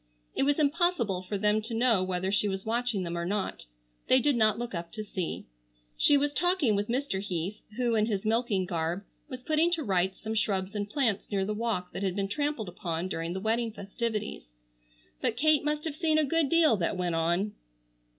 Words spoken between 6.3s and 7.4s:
talking with Mr.